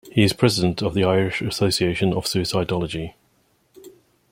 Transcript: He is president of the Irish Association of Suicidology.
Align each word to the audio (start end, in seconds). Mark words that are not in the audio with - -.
He 0.11 0.23
is 0.23 0.33
president 0.33 0.81
of 0.81 0.95
the 0.95 1.03
Irish 1.03 1.43
Association 1.43 2.11
of 2.11 2.25
Suicidology. 2.25 3.13